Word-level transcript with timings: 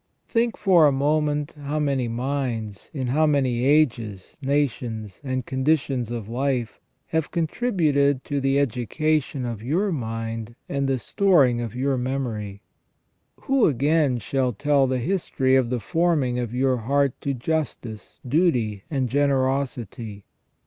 Think 0.27 0.57
for 0.57 0.87
a 0.87 0.91
moment 0.91 1.51
how 1.51 1.77
many 1.77 2.07
minds, 2.07 2.89
in 2.91 3.05
how 3.09 3.27
many 3.27 3.63
ages, 3.65 4.39
nations, 4.41 5.21
and 5.23 5.45
con 5.45 5.63
ditions 5.63 6.09
of 6.09 6.27
life, 6.27 6.79
have 7.09 7.29
contributed 7.29 8.23
to 8.23 8.41
the 8.41 8.57
education 8.59 9.45
of 9.45 9.61
your 9.61 9.91
mind 9.91 10.55
and 10.67 10.87
the 10.89 10.97
storing 10.97 11.61
of 11.61 11.75
your 11.75 11.99
memory. 11.99 12.63
Who, 13.41 13.67
again, 13.67 14.17
shall 14.17 14.53
tell 14.53 14.87
the 14.87 14.97
history 14.97 15.55
of 15.55 15.69
the 15.69 15.79
forming 15.79 16.39
of 16.39 16.51
your 16.51 16.77
heart 16.77 17.13
to 17.21 17.35
justice, 17.35 18.19
duty, 18.27 18.81
and 18.89 19.07
generosity 19.07 20.25